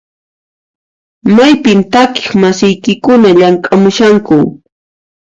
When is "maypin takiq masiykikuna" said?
1.35-3.29